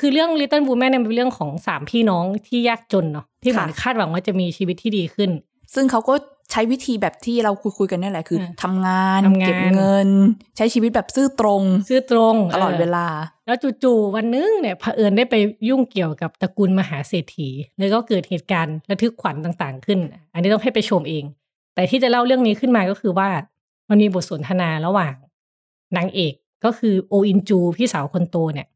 [0.00, 5.30] คือเรื่อง Little Women เนี่ยเป็นเรื่องของสามพี่น้องที่ยากจนเนาะที่เหมือนคาดหวังว่าจะมีชีวิตที่ดีขึ้น
[5.74, 6.14] ซึ่งเขาก็
[6.52, 10.08] ใช้วิธีแบบที่เราคุยคุยๆกันนี่แหละคืออมทำงานทำงานเก็บเงิน
[10.56, 13.06] ใช้ชีวิตแบบซื่อตรง ซื่อตรงตลอดเวลา
[13.46, 15.34] แล้วจู่ๆวันนึงเนี่ยเผอิญได้ไป
[15.68, 19.98] ยุ่งเกี่ยวกับตระกูลมหาเศรษฐีแล้วก็เกิดเหตุการณ์ระทึกขวัญต่างๆ ขึ้น
[20.32, 21.24] อันนี้ต้องให้ไปชมเอง
[21.74, 23.28] แต่ที่จะเล่าเรื่องนี้ขึ้นมาก็คือว่า
[23.88, 25.14] มันมีบทสนทนาระหว่าง
[25.96, 26.34] นางเอก
[26.64, 28.66] ก็คือโออินจูพี่สาวคนโตเนี่ย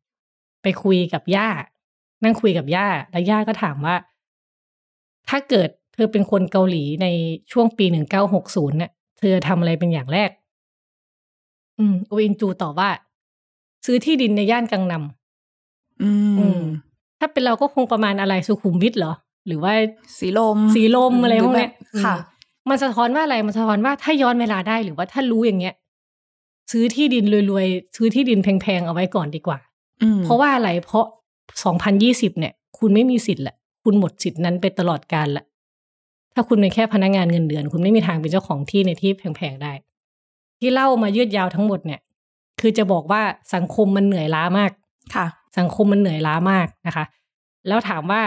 [0.63, 1.49] ไปคุยกับย่า
[2.25, 3.97] นั่งคุยกับย่า แล้วย่าก็ถามว่า
[5.29, 7.07] ถ้าเกิดเธอเป็นคนเกาหลีใน
[7.53, 10.31] ช่วงปีหนึ่งเก้าหกศูนย์เนี่ยเธอทำอะไรเป็นอย่างแรก
[11.79, 12.91] อืมโออินจูตอบว่า
[13.87, 16.63] ซื้อที่ดินในย่านกังนำอือืมม
[17.19, 19.15] ถ้าเป็นเราก็คงประมาณอะไรสุขุมวิทเหรอ
[19.47, 19.73] หรือว่า
[20.19, 25.75] สีลม สีลมอะไรพวกเนี้ยหแบบค่ะอืมมันสะท้อนว่าอะไรมันสะท้อนว่าถ้าย้อนเวลาได้หรือว่าถ้ารู้อย่างเงี้ย
[26.73, 29.59] ซื้อที่ดินรวยๆ ซื้อที่ดินแพงๆ เอาไว้ก่อนดีกว่า
[30.03, 31.07] อืมเพราะว่าอะไร เพราะ
[31.73, 35.45] 2020 เนี่ย คุณไม่มีสิทธิ์ละคุณหมดสิทธินั้นไปตลอดกาลละ
[36.35, 39.73] ถ้าคุณเป็นแค่พนักงานเงินเดือน คุณไม่มีทางเป็นเจ้าของที่ในที่แพงๆ ได้
[40.59, 42.01] ที่เล่ามายืดยาวทั้งหมดเนี่ย
[42.61, 43.23] คือจะบอกว่า
[43.55, 44.73] สังคมมันเหนื่อยล้ามาก
[45.15, 45.27] ค่ะ
[45.59, 47.05] สังคมมันเหนื่อยล้ามากนะคะ
[47.69, 48.23] แล้วถามว่า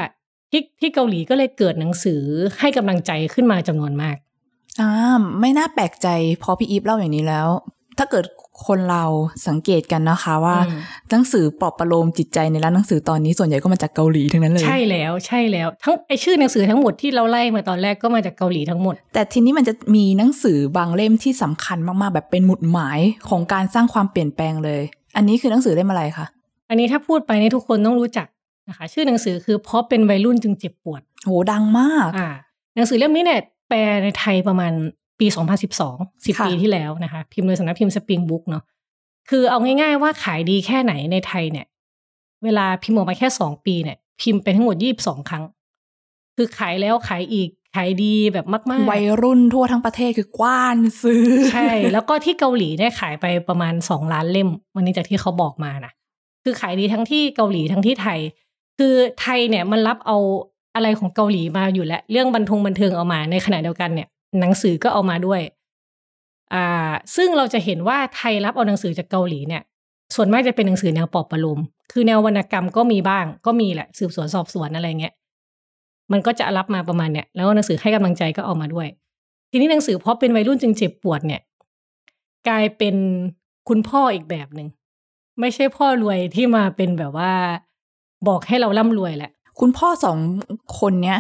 [0.52, 2.22] ที่ที่เกาหลีก็เลยเกิดหนังสือ
[2.60, 4.16] ให้กำลังใจขึ้นมาจำนวนมาก
[4.80, 6.08] อ่าไม่น่าแปลกใจ
[6.44, 7.48] พอพี่อีฟเล่าอย่างนี้แล้ว
[7.98, 8.25] ถ้าเกิด
[8.68, 9.04] คนเรา
[9.48, 10.80] สังเกตกันนะคะ ว่าอืม
[11.12, 23.00] หนังสือปลอบประโลมจิตใจในร้านหนังสือตอนนี้ส่วนใหญ่ก็มาจากเกาหลีทั้งนั้นเลย ใช่แล้วใช่แล้วทั้งไอชื่อหนังสือทั้งหมดที่เราไล่มาตอนแรกก็มาจากเกาหลีทั้งหมด แต่ทีนี้มันจะมีหนังสือบางเล่มที่สำคัญมากๆ แบบเป็นหมุดหมาย
[23.30, 24.82] ของการสร้างความเปลี่ยนแปลงเลย
[25.16, 26.25] อันนี้คือหนังสือเล่มอะไรคะ
[26.70, 28.28] อันนี้ถ้าพูดไปนี่ทุกคนต้องรู้จัก
[28.70, 32.30] นะคะชื่อหนังสือคือเพราะเป็นวัยรุ่นจึงเจ็บปวดโหดังมากอ่า
[32.75, 34.74] หนังสือเล่มนี้เนี่ยแปลในไทยประมาณ
[35.20, 38.64] ปี 2012 10ค่ะปีที่แล้วนะคะ พิมพ์โดยสำนักพิมพ์สปริงบุ๊กเนาะ
[39.30, 41.66] คือเอาง่ายๆว่าขายดีแค่ไหนในไทยเนี่ย
[42.44, 45.44] เวลาพิมพ์ออกมาแค่สองปีเนี่ย พิมพ์ไปทั้งหมด 22 ครั้ง
[46.36, 55.92] คือขายแล้วขายอีกขายดีแบบมากๆ วัยรุ่นทั่วทั้งประเทศคือกว้านซื้อ ใช่ แล้วก็ที่เกาหลีได้ขายไปประมาณสองล้านเล่ม วันนี้จากที่เขาบอกมานะ
[56.44, 58.20] คือขายดีทั้งที่เกาหลีทั้งที่ไทย
[58.78, 60.18] คือไทยเนี่ยมันรับเอา
[60.76, 64.08] อะไรของเกาหลีมาอยู่แล้ว เรื่องบันทงบันเทิงเอามาในขณะเดียวกันเนี่ย
[64.39, 65.42] หนังสือก็เอามาด้วย
[66.54, 69.63] อ่า ซึ่งเราจะเห็นว่าไทยรับเอาหนังสือจากเกาหลีเนี่ย
[70.15, 71.60] ส่วนมากจะเป็นหนังสือแนวปอบประโลม
[71.92, 75.13] คือแนววรรณกรรมก็มีบ้าง ก็มีแหละ สืบสวนสอบสวนอะไรเงี้ย
[76.12, 78.88] มันก็จะรับมาประมาณเนี้ยแล้วหนังสือให้กำลังใจก็เอามาด้วย
[79.51, 81.42] ทีนี้หนังสือเพราะเป็นวัยรุ่นจึงเจ็บปวดเนี่ย
[82.48, 82.96] กลายเป็น
[83.70, 84.68] คุณพ่ออีกแบบหนึ่ง
[85.40, 87.33] ไม่ใช่พ่อรวยที่มาเป็นแบบว่า
[88.27, 90.18] บอกให้เราร่ำรวยแหละ คุณพ่อสอง
[90.79, 91.20] คนเนี้ย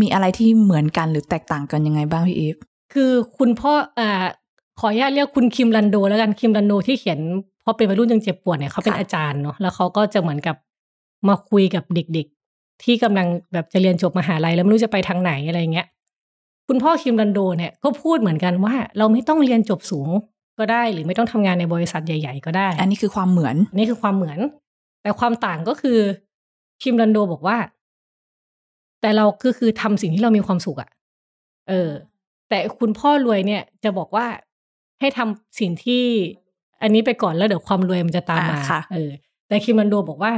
[0.00, 2.56] มีอะไรที่เหมือนกันหรือแตกต่างกันยังไงบ้างพี่อีฟ
[2.92, 4.24] คือคุณพ่ออ่า
[4.80, 7.20] ขออนุญาตเรียกคุณคิมรันโด แล้วกันคิมรันโดที่เขียน
[7.62, 10.56] เพราะเป็นวัยรุ่นจึงเจ็บปวดเนี่ยเขาเป็นอาจารย์เนาะแล้วเขาก็จะเหมือนกับ
[11.28, 15.86] มาคุยกับเด็กๆ ที่กำลังแบบจะเรียนจบมหาลัยแล้วไม่รู้จะไปทางไหนอะไรเงี้ย
[16.68, 20.08] คุณพ่อคิมรันโดเนี่ยก็พูดเหมือนกันว่า เราไม่ต้องเรียนจบสูง
[20.58, 24.38] ก็ได้หรือไม่ต้องทำงานในบริษัทใหญ่ ๆ ก็ได้ อันนี้คือความเหมือนนี่คือความเหมือน
[25.02, 25.98] แต่ความต่างก็คือ
[26.82, 27.56] คิมรันโดบอกว่า
[29.04, 30.90] แต่เราก็คือทำสิ่งที่เรามีความสุขอะ
[31.68, 31.90] เออ
[32.48, 34.26] แต่คุณพ่อรวยเนี่ยจะบอกว่า
[35.00, 36.04] ให้ทำสิ่งที่
[36.82, 39.10] อันนี้ไปก่อนแล้วเดี๋ยวความรวยมันจะตามมาอ่าค่ะเออ
[39.48, 40.32] แต่คิมรันโดบอกว่า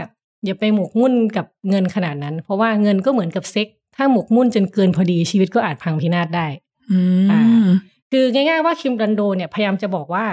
[0.45, 6.47] อย่าไปหมกมุ่นกับเงินขนาดนั้น เพราะว่าเงินก็เหมือนกับเซ็ก ถ้าหมกมุ่นจนเกินพอดีชีวิตก็อาจพังพินาศได้
[6.91, 6.99] อื
[7.33, 7.67] อ่าม
[8.11, 10.25] คือง่ายๆว่าคิมรันโดเนี่ยพยายามจะบอกว่า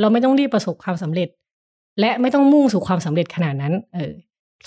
[0.00, 1.28] เราไม่ต้องรีบประสบความสำเร็จ
[2.00, 4.12] และไม่ต้องมุ่งสู่ความสำเร็จขนาดนั้น เออ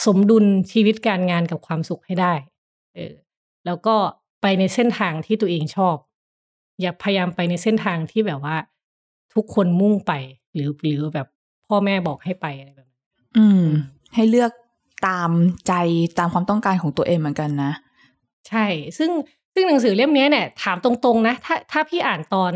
[0.05, 2.34] สมดุลชีวิตการงานกับความสุขให้ได้
[2.95, 3.13] เออ
[3.65, 3.95] แล้วก็
[4.41, 5.95] ไปในเส้นทางที่ตัวเองชอบ
[6.82, 8.56] อย่าพยายามไปในเส้นทางที่แบบว่า
[9.34, 10.12] ทุกคนมุ่งไป
[10.54, 11.27] หรือหรือแบบ
[11.67, 13.01] พ่อแม่บอกให้ไปอะไรแบบนั้น
[13.38, 13.65] อืม
[14.15, 14.51] ให้เลือก
[15.08, 15.32] ตาม
[15.67, 15.73] ใจ
[16.19, 17.71] ตามความต้องการของตัวเองเหมือนกันนะ
[18.49, 18.65] ใช่
[18.97, 19.12] ซึ่ง
[19.54, 22.54] ซึ่งหนังสือเล่มนี้เนี่ย ถามตรงๆนะ ถ้าถ้าพี่อ่านตอน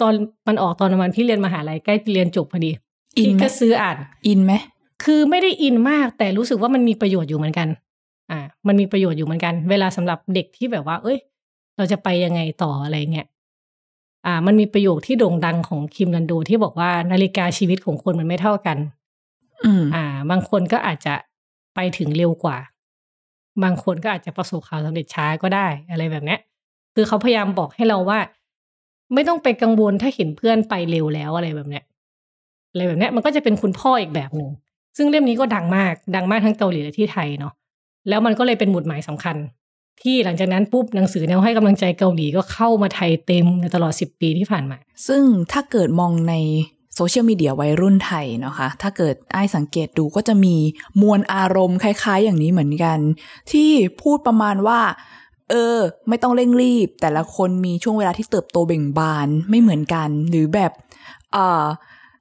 [0.00, 0.12] ตอน
[0.48, 2.70] มันออกตอนประมาณพี่เรียนมหาลัยใกล้เรียนจบพอดี
[3.18, 4.52] อินพี่ไหมก็ซื้ออ่าน อินไหม
[5.04, 7.68] คือไม่ได้อินมากแต่รู้สึกว่ามันมีประโยชน์อยู่เหมือนกัน
[8.30, 11.18] อ่า มันมีประโยชน์อยู่เหมือนกัน เวลาสำหรับเด็กที่แบบว่า เอ้ย
[11.76, 13.26] เราจะไปยังไงต่ออะไรเงี้ย
[14.26, 18.78] อ่า มันมีประโยคที่โด่งดังของคิมรันโดที่บอกว่านาฬิกาชีวิตของคนมันไม่เท่ากัน
[19.64, 21.14] อืม อ่า บางคนก็อาจจะ
[21.74, 22.58] ไปถึงเร็วกว่า
[23.62, 26.40] บางคนก็อาจจะประสบความสำเร็จช้าก็ได้อะไรแบบเนี้ย
[26.94, 28.18] คือเขาพยายามบอกให้เราว่า
[29.14, 31.84] ไม่ต้องไปกังวลถ้าเห็นเพื่อนไปเร็วแล้วอะไรแบบเนี้ย
[32.72, 34.50] อะไรแบบเนี้ยมันก็จะเป็นคุณพ่ออีกแบบหนึ่ง
[34.96, 37.52] ซึ่งเล่มนี้ก็ดังมาก ดังมากทั้งเกาหลีและที่ไทยเนาะ
[38.08, 39.36] แล้วมันก็เลยเป็นหมุดหมายสำคัญ
[40.02, 44.76] ที่หลังจากนั้นปุ๊บหนังสือแนวให้กำลังใจเกาหลีก็เข้ามาไทยเต็มในตลอดสิบปีที่ผ่านมา
[45.08, 46.34] ซึ่งถ้าเกิดมองใน
[46.94, 50.56] โซเชียลมีเดียวัยรุ่นไทยนะคะ ถ้าเกิดไอ้ายสังเกตดูก็จะมี
[51.02, 52.98] มวลอารมณ์คล้าย ๆ อย่างนี้เหมือนกัน
[53.52, 53.70] ที่
[54.02, 54.80] พูดประมาณว่า
[55.50, 60.72] เออ ไม่ต้องเร่งรีบ แต่ละคนมีช่วงเวลาที่เติบโตเบ่งบานไม่เหมือนกัน หรือแบบ
[61.32, 61.64] เอ่อ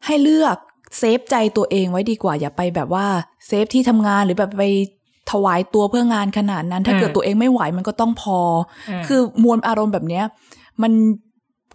[0.06, 0.58] ให้เลือก
[0.98, 3.08] เซฟใจตัวเองไว้ดีกว่าอย่าไปแบบว่า
[3.48, 4.64] เซฟที่ทำงานหรือแบบไป
[5.32, 8.40] ถวายตัวเพื่องานขนาดนั้น ถ้าอ่าเกิดตัวเองไม่ไหวมันก็ต้องพอ
[8.90, 10.24] อ่าคือมวลอารมณ์แบบเนี้ย
[10.84, 10.92] มัน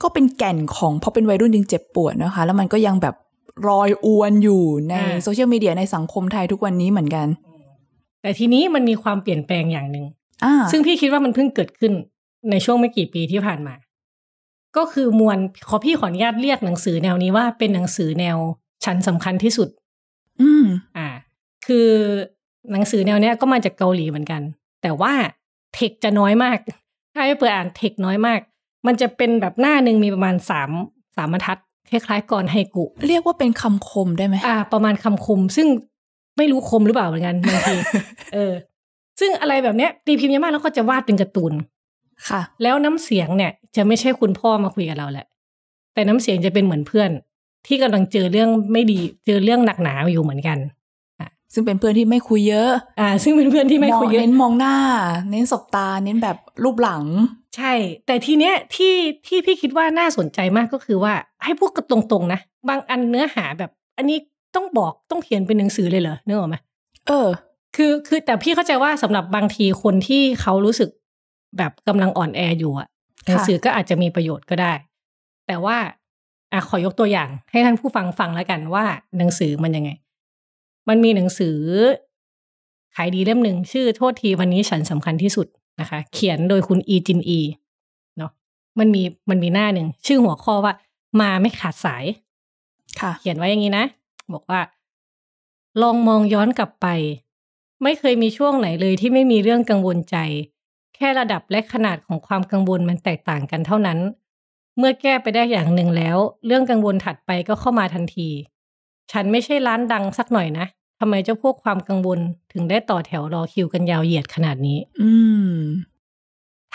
[0.02, 3.14] ก็เป็นแก่นของพอเป็นวัยรุ่นยังเจ็บปวดนะคะ แล้วมันก็ยังแบบ
[3.68, 7.26] รอยอวนอยู่ในอ่าโซเชียลมีเดียในสังคมไทยทุกวันนี้เหมือนกัน
[8.22, 10.04] แต่ทีนี้มันมีความเปลี่ยนแปลงอย่างหนึ่ง
[10.44, 11.92] อ่าซึ่งพี่คิดว่ามันเพิ่งเกิดขึ้น
[12.50, 13.74] ในช่วงไม่กี่ปีที่ผ่านมา
[14.76, 15.38] ก็คือมวล
[15.68, 18.36] ขอพี่ขออนุญาตเรียกหนังสือแนวนี้ว่าเป็นหนังสือแนว
[18.84, 19.68] ชั้นสำคัญที่สุด
[20.40, 20.64] อืม
[20.96, 21.08] อ่า
[21.66, 21.88] คือ
[22.72, 24.42] หนังสือแนวเนี้ยก็มาจากเกาหลีเหมือนกัน
[24.82, 25.12] แต่ว่า
[25.74, 26.58] เทคจะน้อยมาก
[27.14, 28.40] ถ้าไปเปิดอ่านเทคน้อยมาก
[28.86, 30.70] มันจะเป็นแบบหน้าหนึ่งมีประมาณสาม
[31.16, 31.58] สามบรรทัด
[31.90, 35.68] คล้ายๆก่อนไฮกุ เรียกว่าเป็นคำคมได้ไหมอ่า ประมาณคำคม ซึ่ง
[36.36, 37.76] ไม่รู้คมหรือเปล่าเหมือนกันบางที
[38.34, 38.52] เออ
[39.20, 41.52] ซึ่งอะไรแบบเนี้ยตีพิมพ์เยอะมากแล้วก็จะวาดเป็นการ์ตูน
[42.28, 45.26] ค่ะ แล้วน้ำเสียงเนี่ย จะไม่ใช่คุณพ่อมาคุยกับเราแหละ
[45.94, 47.10] แต่น้ำเสียงจะเป็นเหมือนเพื่อน
[47.66, 50.58] ที่กำลังเจอเรื่องไม่ดี เจอเรื่องหนักหนาอยู่เหมือนกัน
[51.54, 54.74] ซึ่งเป็นเพื่อนที่ไม่คุยเยอะ อ่า ซึ่งเป็นเพื่อนที่ไม่คุยเยงอะ เน้นมองหน้า
[55.30, 57.04] เน้นสบตา เน้นแบบรูปหลัง
[57.56, 57.72] ใช่
[58.06, 58.94] แต่ทีเนี้ยที่
[59.26, 61.12] ที่พี่คิดว่าน่าสนใจมากก็คือว่า
[61.44, 64.18] ให้พูดกันตรงๆนะ บางอันเนื้อหาแบบ อันนี้
[64.54, 66.56] ต้องบอกต้องเขียนเป็นหนังสือเลยเหรอนึกออกไหม
[67.08, 67.28] เออ
[67.76, 70.90] คือคือแต่พี่เข้าใจว่าสำหรับบางทีคนที่เขารู้สึก
[71.58, 72.88] แบบกำลังอ่อนแออยู่อะ
[73.26, 74.72] หนังสือก็อาจจะมีประโยชน์ก็ได้
[75.46, 75.76] แต่ว่า
[76.52, 78.84] อะขอยกตัวอย่าง ให้ท่านผู้ฟังฟังแล้วกันว่า
[79.18, 79.90] หนังสือมันยังไง
[80.88, 81.58] มันมีหนังสือ
[82.94, 85.46] ขายดีเล่มหนึ่งชื่อโทษทีวันนี้ฉันสำคัญที่สุด
[85.80, 87.40] นะคะ เขียนโดยคุณอีจินอี
[88.18, 88.30] เนาะ
[88.78, 90.74] มันมีมันมีหน้าหนึ่ง ชื่อหัวข้อว่า
[91.20, 92.04] มาไม่ขาดสาย
[93.00, 93.84] ค่ะ เขียนไว้อย่างนี้นะ
[94.32, 94.60] บอกว่า
[95.82, 96.86] ลองมองย้อนกลับไป
[97.82, 100.16] ไม่เคยมีช่วงไหนเลยที่ไม่มีเรื่องกังวลใจ
[100.96, 103.98] แค่ระดับและขนาดของความกังวลมันแตกต่างกันเท่านั้น
[104.78, 106.16] เมื่อแก้ไปได้อย่างหนึ่งแล้ว
[106.46, 108.28] เรื่องกังวลถัดไปก็เข้ามาทันที
[109.12, 110.66] ฉันไม่ใช่ร้านดังสักหน่อยนะ
[111.00, 112.18] ทำไมเจ้าพวกความกังวล
[112.52, 115.10] ถึงได้ต่อแถวรอคิวกันยาวเหยียดขนาดนี้ อื
[115.50, 115.54] ม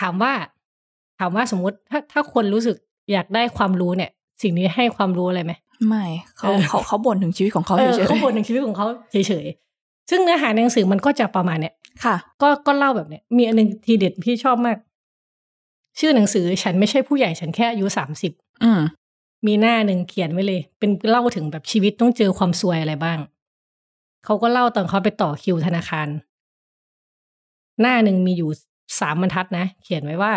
[0.00, 0.32] ถามว่า
[1.18, 2.76] ถามว่าสมมติถ้าถ้าคนรู้สึก
[3.12, 4.10] อยากได้ความรู้เนี่ย
[4.42, 5.52] สิ่งนี้ให้ความรู้อะไรไหม
[5.88, 6.04] ไม่
[6.36, 14.76] เขาเออเขาเขาบ่นถึงชีวิตของเขาเออเฉยๆเขาบ่นในชีวิตของเขาเฉยๆซึ่งเนื้อหาในหนังสือมันก็จะประมาณเนี้ยค่ะ ก็ก็เล่าแบบเนี้ยมีอันหนึงทีเด็ดพี่ชอบมาก
[15.98, 18.80] ชื่อหนังสือฉันไม่ใช่ผู้ใหญ่ฉันแค่อายุสามสิบอืม
[19.46, 23.18] มีหน้าหนึ่งเขียนไว้เลย เป็นเล่าถึงแบบชีวิตต้องเจอความซวยอะไรบ้าง
[24.24, 26.08] เขาก็เล่าตอนเขาไปต่อคิวธนาคาร
[27.80, 28.50] หน้าหนึ่งมีอยู่
[29.00, 30.32] สามบรรทัดนะ เขียนไว้ว่า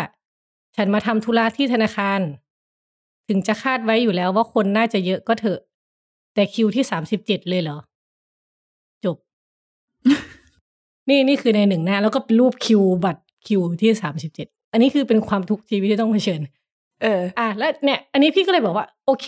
[0.76, 2.20] ฉันมาทำธุระที่ธนาคาร
[3.28, 5.60] ถึงจะคาดไว้อยู่แล้วว่าคนน่าจะเยอะก็เถอะ
[6.34, 7.78] แต่คิวที่สามสิบเจ็ดเลยเหรอ
[9.04, 9.16] จบ
[11.08, 16.40] นี่นี่คือในหนึ่งหน้า แล้วก็เป็นรูปคิวบัตรคิวที่สามสิบเจ็ดอันนี้คือเป็นความทุกข์ชีวิตที่ต้องเผชิญ
[17.02, 19.26] เออ อะแล้วเนี่ย อันนี้พี่ก็เลยบอกว่า โอเค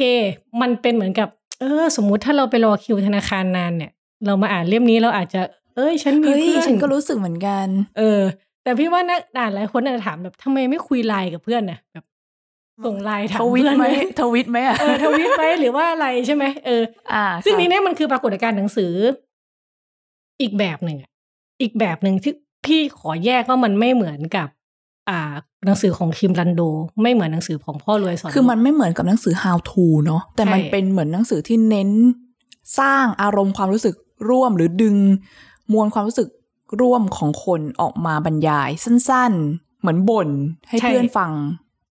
[0.60, 1.28] มันเป็นเหมือนกับ
[1.60, 3.92] เออ สมมุติถ้าเราไปรอคิวธนาคารนานเนี่ย
[4.26, 5.40] เรามาอ่านเล่มนี้เราอาจจะ
[5.76, 7.66] เอ้ย ฉันมีเฮ้ยเพื่อนฉันก็รู้สึกเหมือนกัน
[7.98, 8.22] เออ
[8.62, 12.04] แต่พี่ว่านักอ่านหลายคนอาจจะถามแบบทำไมไม่คุยไลน์กับเพื่อนนะแบบ
[12.86, 13.86] ส่งไลน์ถามทวิตเพื่อนไหม
[14.20, 18.92] ทวิตไหมอะเออทวิตไหมหรือว่าอะไรใช่ไหมเออ อ่า ซึ่งค่ะนี้เนี่ยมันคือปรากฏการณ์หนังสือ
[20.40, 21.10] อีกแบบหนึ่งอะ
[21.62, 22.32] อีกแบบหนึ่งที่
[22.66, 24.48] พี่ขอแยกว่ามันไม่เหมือนกับ
[25.10, 25.20] อ่า
[25.66, 26.62] หนังสือของคิมรันโด
[27.02, 31.90] ไม่เหมือนหนังสือของพ่อรวยสอน คือมันไม่เหมือนกับหนังสือ how to เนาะแต่มันใช่เป็นเหมือนหนังสือที่เน้น
[32.78, 33.94] สร้างอารมณ์ความรู้สึก
[34.30, 34.96] ร่วมหรือดึง
[35.72, 36.28] มวลความรู้สึก
[36.80, 40.28] ร่วมของคนออกมาบรรยายสั้น ๆ เหมือนบ่น
[40.68, 41.32] ให้เพื่อนฟัง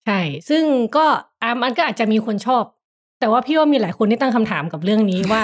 [0.06, 0.64] ใช่ ซึ่ง
[0.96, 1.06] ก็
[1.42, 2.64] อะมันก็อาจจะมีคนชอบ
[3.20, 5.42] แต่ว่าพี่ว่ามีหลายคนที่ตั้งคำถามกับเรื่องนี้ว่า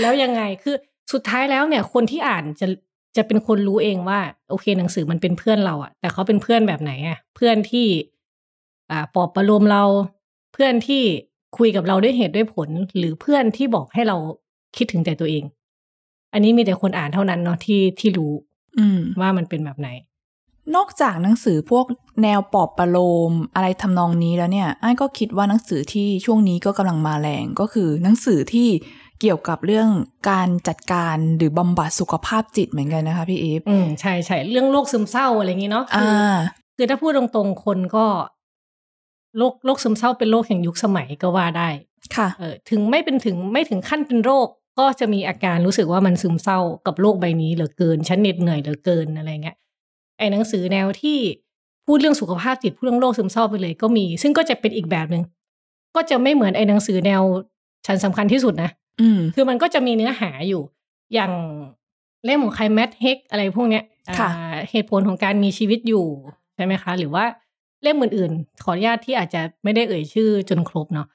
[0.00, 0.76] แล้วยังไงคือ
[1.12, 2.66] สุดท้ายแล้วเนี่ย คนที่อ่านจะ
[3.16, 7.86] จะเป็นคนรู้เองว่า โอเคหนังสือมันเป็นเพื่อนเราอะแต่เขาเป็นเพื่อนแบบไหนอะเพื่อนที่
[8.90, 9.82] อ่าปลอบประโลมเรา
[10.52, 11.02] เพื่อนที่
[11.58, 14.16] คุยกับเราด้วยเหตุด้วยผล หรือเพื่อนที่บอกให้เรา
[14.76, 15.44] คิดถึงแต่ตัวเอง
[16.32, 18.32] อันนี้มีแต่คนอ่านเท่านั้นเนาะที่ที่รู้
[18.78, 19.88] อืมว่ามันเป็นแบบไหน
[20.76, 21.86] นอกจากหนังสือพวก
[22.22, 22.98] แนวปลอบประโล
[23.30, 28.68] มอะไรทำนองนี้แล้วเนี่ยไอ้ายก็คิดว่าหนังสือที่ช่วงนี้ก็กำลังมาแรงก็คือหนังสือที่
[29.20, 29.88] เกี่ยวกับเรื่อง
[30.30, 36.36] การจัดการหรือบำบัดสุขภาพจิตเหมือนกันนะคะพี่อีฟอืมใช่ใช่เรื่องโรคซึมเศร้าอะไรอย่างนี้เนาะคือ่า
[36.76, 38.06] คือถ้าพูดตรงๆคนก็
[39.38, 41.68] โรคโรคซึมเศร้าเป็นโรคแห่งยุคสมัยก็ว่าได้
[42.16, 49.56] ค่ะเออถึงไม่เป็นถึงไม่ถึงขั้นเป็นโรค ก็จะมีอาการรู้สึกว่ามันซึมเศร้ากับโลกใบนี้เหลือเกินฉันเหน็ดเหนื่อยเหลือเกินอะไรเงี้ย
[50.18, 51.18] ไอ้หนังสือแนวที่
[51.86, 55.22] พูดเรื่องสุขภาพจิตพูดเรื่องโรคซึมเศร้าไปเลยก็มี ซึ่งก็จะเป็นอีกแบบหนึ่ง
[55.96, 57.22] ก็จะไม่เหมือนไอ้หนังสือแนว
[57.86, 58.87] ฉันสำคัญที่สุดนะอืม
[59.34, 60.62] คือมันก็จะมีเนื้อหาอยู่
[61.14, 61.32] อย่าง
[62.24, 63.84] เล่มของใครแมทเฮกอะไรพวกเนี้ย
[64.18, 66.06] ค่ะอ่าเหตุผลของการมีชีวิตอยู่
[66.54, 67.24] ใช่ไหมคะ หรือว่า
[67.82, 71.06] เล่มอื่นๆ ขออนุญาตที่อาจจะไม่ได้เอ่ยชื่อจนครบเนาะ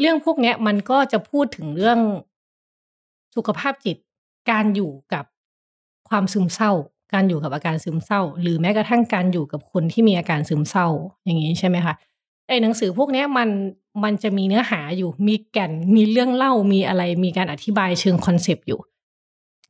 [0.00, 1.98] เรื่องพวกเนี้ยมันก็จะพูดถึงเรื่อง
[3.36, 3.96] สุขภาพจิต
[4.50, 5.24] การอยู่กับ
[6.08, 6.72] ความซึมเศร้า
[7.12, 10.86] การอยู่กับอาการซึมเศร้า หรือแม้กระทั่งการอยู่กับคนที่มีอาการซึมเศร้า
[11.24, 11.94] อย่างนี้ใช่ไหมคะ
[12.50, 13.48] ไอ้หนังสือพวกเนี้ยมัน
[14.04, 18.80] มันจะมีเนื้อหาอยู่ มีแก่นมีเรื่องเล่ามีอะไร มีการอธิบายเชิง concept อยู่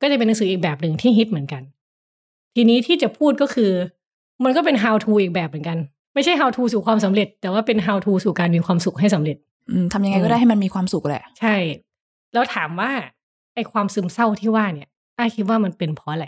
[0.01, 1.63] ก็จะเป็นหนังสืออีกแบบหนึ่งที่ฮิตเหมือนกัน
[2.55, 3.71] ทีนี้ที่จะพูดก็คือ
[4.45, 5.79] มันก็เป็น how to อีกแบบเหมือนกัน
[6.15, 9.37] ไม่ใช่ how to สู่ความสำเร็จ แต่ว่าเป็น how to สู่การมีความสุขให้สำเร็จ
[9.71, 11.57] อืมทำยังไงก็ได้ให้มันมีความสุขแหละ ใช่
[12.33, 12.91] แล้วถามว่า
[13.55, 14.89] ไอ้ความซึมเศร้าที่ว่าเนี่ย
[15.19, 16.27] อ้ายคิดว่ามันเป็นเพราะอะไร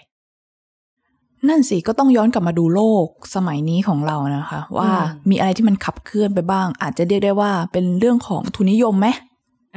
[1.49, 9.07] นั่นสิก็ต้องย้อนกลับมาดูโลกสมัยนี้ของเรานะคะ ว่าอืมมีอะไรที่มันขับเคลื่อนไปบ้าง อาจจะเรียกได้ว่าเป็นเรื่องของทุนนิยมไหม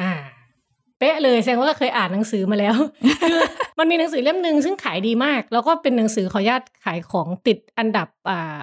[0.02, 0.12] อ่า
[1.00, 2.76] เป๊ะเลยแสดงว่าเคยอ่านหนังสือมาแล้ว
[3.30, 3.40] คือ
[3.80, 8.58] มันมีหนังสือเล่มหนึ่งซึ่งขายดีมาก แล้วก็เป็นหนังสือขออนุญาตขายของติดอันดับอ่า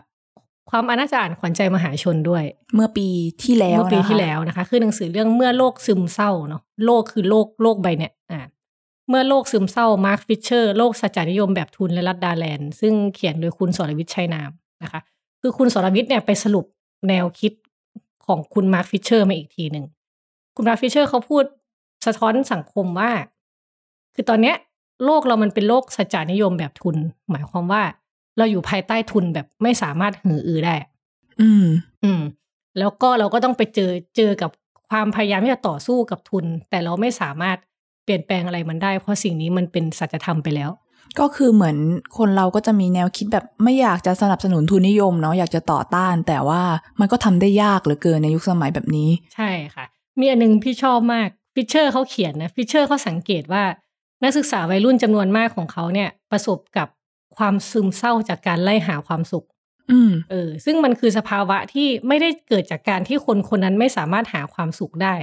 [0.71, 3.07] ความอนาจารขวัญใจมหาชนด้วย เมื่อปี
[3.45, 8.41] ที่แล้วเมื่อปีนะคะที่แล้วนะคะ คือหนังสือเรื่องเมื่อโลกซึมเศร้าเนาะโลกคือโลกโลกใบเนี่ยอ่า
[9.13, 14.51] เมื่อโลกซึมเศร้า Mark Fisher โลกสัจนิยมแบบทุนและลัดดาแลนด์ซึ่งเขียนโดยคุณสรวิทย์ชัยนาม
[14.83, 15.01] นะคะ
[15.41, 16.67] คือคุณสรวิทย์เนี่ยไปสรุป
[17.09, 17.53] แนวคิด
[18.27, 19.85] ของคุณ Mark Fisher มาอีกทีหนึ่ง
[20.57, 21.45] คุณ Mark Fisher เขาพูด
[22.07, 23.11] สะท้อนสังคมว่า
[24.15, 24.57] คือตอนเนี้ย
[25.05, 26.97] โลกเรามันเป็นโลกสัจจานิยมแบบทุน
[27.31, 27.83] หมายความว่า
[28.39, 30.75] เราอยู่ภายใต้ทุนแบบไม่สามารถหืออือได้
[31.41, 31.67] อืม
[32.03, 32.23] อืม
[32.79, 34.51] แล้วก็เราก็ต้องไปเจอเจอกับ
[34.89, 37.72] ความพยายามที่จะต่อสู้กับทุน แต่เราไม่สามารถเป
[38.13, 40.71] ลี่ยนแปลงอะไรมันได้ เพราะสิ่งนี้มันเป็นสัจธรรมไปแล้ว
[41.21, 41.77] ก็คือเหมือน
[42.19, 46.63] คนเราก็จะมีแนวคิดแบบไม่อยากจะสนับสนุนทุนนิยมเนาะอยากจะต่อต้าน แต่ว่า
[47.01, 49.85] มันก็ทำได้ยากเหลือเกินในยุคสมัยแบบนี้ ใช่ค่ะ
[50.21, 53.65] มีอันหนึงพี่ชอบมาก Fisher เขาเขียนนะ Fisher เขาสังเกตว่า
[54.23, 56.89] นักศึกษาวัยรุ่นจำนวนมากของเขาเนี่ย ประสบกับ
[57.37, 59.47] ความซึมเศร้าจากการไล่หาความสุข
[59.91, 65.15] อืมเออ ซึ่งมันคือสภาวะที่ไม่ได้เกิดจากการที่คนคนนั้นไม่สามารถหาความสุขได้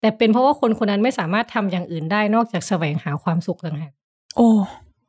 [0.00, 3.92] แต่เป็นเพราะว่าคนคนนั้นไม่สามารถทำอย่างอื่นได้นอกจากแสวงหาความสุขต่างหาก
[4.36, 4.50] โอ้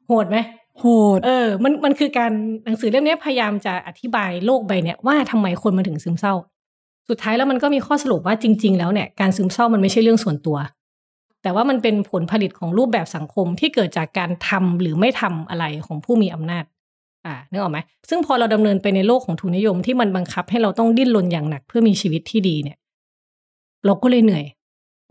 [0.07, 0.37] โหดไหม
[0.79, 0.85] โห
[1.17, 2.31] ดเออ มันมันคือการ
[2.65, 6.33] หนังสือเล่มนี้พยายามจะอธิบายโลกใบเนี่ยว่าทำไมคนมันถึงซึมเศร้า
[7.09, 10.57] สุดท้ายแล้วมันก็มีข้อสรุปว่าจริง ๆ แล้วเนี่ยการซึมเศร้ามันไม่ใช่เรื่องส่วนตัว
[11.43, 16.63] แต่ว่ามันเป็นผลผลิตของรูปแบบสังคมที่เกิดจากการทำหรือไม่ทำอะไรของผู้มีอำนาจ
[17.25, 22.77] อ่านึกออกไหมซึ่งพอเราดำเนินไปในโลกของทุนนิยมที่มันบังคับให้เราต้องดิ้นรนอย่างหนักเพื่อมีชีวิตที่ดีเนี่ย
[23.85, 24.45] เราก็เลยเหนื่อย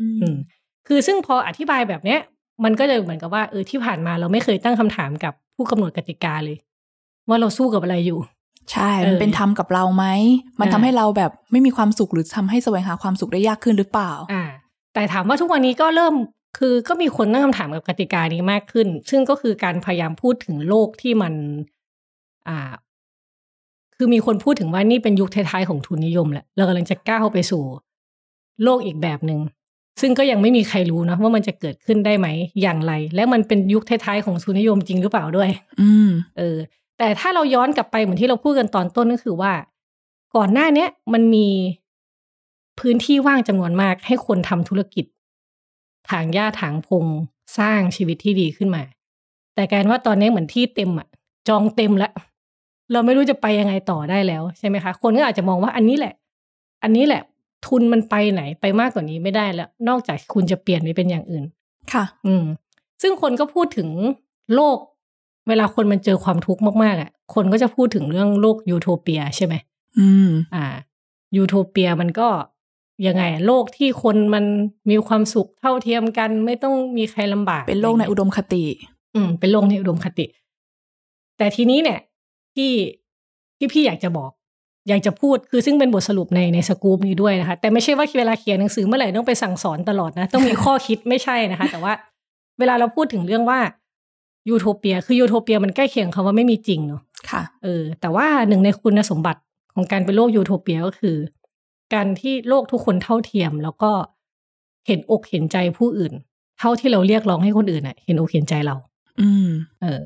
[0.00, 0.36] อืม
[0.86, 2.20] คือซึ่งพออธิบายแบบเนี้ย
[2.64, 6.56] มันก็จะเหมือนกับว่าเออที่ผ่านมาเราไม่เคยตั้งคำถามกับผู้กำหนดกติกาเลย
[7.28, 8.20] ว่าเราสู้กับอะไรอยู่
[8.72, 10.04] ใช่เออมันเป็นธรรมกับเราไหม
[10.60, 14.44] มันอ่าทำให้เราแบบไม่มีความสุขหรือทำให้แสวงหาความสุขได้ยากขึ้นหรือเปล่า อ่า
[14.94, 16.14] แต่ถามว่าทุกวันนี้ก็เริ่ม
[16.58, 21.34] คือก็มีคนตั้งคำถามกับกติกานี้มากขึ้น ซึ่งก็คือการพยายามพูดถึงโลกที่มัน
[22.48, 22.72] อ่า
[23.96, 27.62] คือมีคนพูดถึงว่านี่เป็นยุคท้ายๆของทุนนิยมแหละเรากำลังจะก้าวไปสู่
[28.62, 29.40] โลกอีกแบบหนึ่ง
[30.00, 32.28] ซึ่งก็ยังไม่มีใครรู้นะว่ามันจะเกิดขึ้นได้ไหม
[32.62, 36.56] อย่างไร และมันเป็นยุคท้ายๆของทุนนิยมจริงหรือเปล่าด้วย อืมเออ
[36.98, 39.52] แต่ถ้าเราย้อนกลับไปเหมือนที่เราพูดกันตอนต้นก็คือว่า
[40.36, 41.48] ก่อนหน้าเนี้ยมันมี
[42.80, 45.04] พื้นที่ว่างจำนวนมากให้คนทำธุรกิจ
[46.10, 47.04] ถางหญ้าถางพง
[47.58, 48.82] สร้างชีวิตที่ดีขึ้นมา
[49.54, 51.08] แต่กลารว่าตอนนี้เหมือนที่เต็มอะ
[51.48, 52.12] จองเต็มแล้ว
[52.92, 56.14] เราไม่รู้จะไปยังไงต่อได้แล้วใช่ไหมคะ คนก็อาจจะมองว่าอันนี้แหละ
[56.82, 57.22] อันนี้แหละ
[57.66, 61.44] ทุนมันไปไหนไปมากกว่านี้ไม่ได้แล้ว นอกจากคุณจะเปลี่ยนไปเป็นอย่างอื่น
[61.92, 62.44] ค่ะ อืม
[63.02, 63.88] ซึ่งคนก็พูดถึง
[64.54, 64.78] โลก
[65.48, 69.54] เวลาคนมันเจอความทุกข์มากๆอะ คนก็จะพูดถึงเรื่องโลกยูโทเปียใช่ไหม
[69.98, 70.66] อืม อ่า
[71.36, 72.28] ยูโทเปียมันก็
[73.06, 74.44] ยังไงอะโลกที่คนมัน
[74.90, 78.64] มีความสุขเท่าเทียมกัน ไม่ต้องมีใครลำบาก เป็นโลกในอุดมคติ
[79.14, 80.26] อืม เป็นโลกในอุดมคติ
[81.38, 82.00] แต่ทีนี้เนี่ย
[82.54, 82.72] ที่
[83.56, 84.30] ที่พี่อยากจะบอก
[84.88, 91.92] อยากจะพูดคือซึ่งเป็นบทสรุปในในสกู๊ปนี้ด้วยนะคะ แต่ไม่ใช่ว่าเวลาเขียนหนังสือเมื่อไหร่ต้องไปสั่งสอนตลอดนะ ต้องมีข้อคิดไม่ใช่นะคะ แต่ว่า
[92.58, 93.60] เวลาเราพูดถึงเรื่องว่า
[94.48, 99.40] ยูโทเปีย คือยูโทเปียมันใกล้เคียงคำว่าไม่มีจริงเนาะค่ะเออแต่ว่าหนึ่งในคุณสมบัติ
[99.74, 101.16] ของการเป็นโลกยูโทเปียก็คือ
[101.94, 103.90] การที่โลกทุกคนเท่าเทียม แล้วก็
[104.86, 106.12] เห็นอกเห็นใจผู้อื่น
[106.58, 108.76] เท่าที่เราเรียกร้องให้คนอื่นอะ เห็นอกเห็นใจเรา
[109.20, 109.48] อืม
[109.82, 110.00] เออ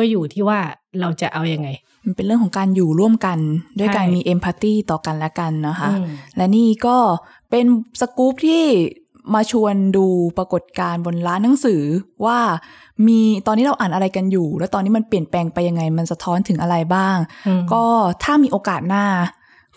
[0.00, 0.58] ก็อยู่ที่ว่า
[1.00, 1.68] เราจะเอาอยัางไง
[2.04, 3.38] มันเป็นเรื่องของการอยู่ร่วมกัน
[3.78, 6.96] ด้วยการใช่มีเอมพัตตีต่อกันและกันนะคะอืมและนี่ก็
[7.50, 7.64] เป็น
[8.00, 8.64] สกู๊ปที่
[9.34, 10.06] มาชวนดู
[10.38, 11.82] ปรากฏการณ์บนร้านหนังสือ
[12.24, 12.38] ว่า
[13.06, 17.84] มีตอนนี้เราอ่านอะไรกันอยู่ แล้วตอนนี้มันเปลี่ยนแปลงไปยังไง มันสะท้อนถึงอะไรบ้างอืมก็
[18.22, 19.04] ถ้ามีโอกาสหน้า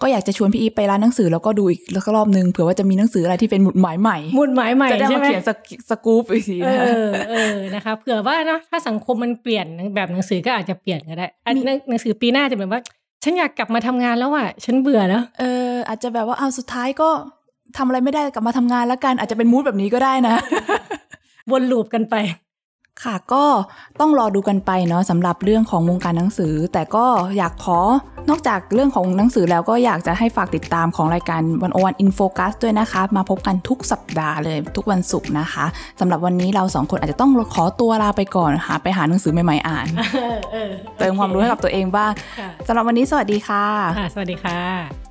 [0.03, 5.57] ก็อยากจะชวนพี่อีฟไปร้านหนังสือแล้วก็ดูอีกแล้วก็รอบนึงเผื่อว่าจะมีหนังสืออะไรที่เป็นหมุดหมายใหม่หมุดหมายใหม่จะได้ใช่มาไหมเขียนสก
[5.89, 12.81] สกู๊ปอีกทีเอนะคะอเออนะคะเผื่อว่าเนอะถ้าสังคมมันเปลี่ยนแบบหนังสือก็อาจจะเปลี่ยนก็ได้อันมีหนังหนังสือปีหน้าจะเป็นว่า
[13.23, 17.09] ฉันอยากกลับมาทำงานแล้วอะฉันเบื่อแล้วเออ อาจจะแบบว่าเอาสุดท้ายก็
[17.77, 20.35] ทำอะไรไม่ได้กลับมาทำงานแล้วกันอาจจะเป็นมูดแบบนี้ก็ได้นะ
[21.51, 22.15] วนลูปกันไป
[23.03, 23.43] ค่ะก็
[23.99, 27.05] ต้องรอดูกันไปเนาะสำหรับเรื่องของวงการหนังสือ แต่ก็
[27.37, 27.79] อยากขอ
[28.29, 35.65] นอกจากเรื่องของหนังสือแล้วก็อยากจะให้ฝากติดตามของรายการวันโอวันอินโฟกัสด้วยนะคะ มาพบกันทุกสัปดาห์เลยทุกวันศุกร์นะคะ
[35.99, 43.65] สำหรับวันนี้เราสองคนอาจจะต้องขอตัวลาไปก่อนหาไปหาหนังสือใหม่ๆอ่านเออเออเติมความรู้ให้กับตัวเองบ้างค่ะสำหรับวันนี้สวัสดีค่ะ
[43.97, 45.02] อ่าสวัสดีค่ะ